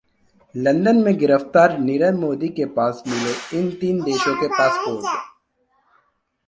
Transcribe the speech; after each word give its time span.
London 0.55 1.01
में 1.03 1.17
गिरफ्तार 1.17 1.77
नीरव 1.79 2.17
मोदी 2.21 2.47
के 2.59 2.65
पास 2.77 3.03
मिले 3.07 3.33
इन 3.59 3.69
तीन 3.81 4.01
देशों 4.03 4.35
के 4.41 4.47
पासपोर्ट 4.57 5.05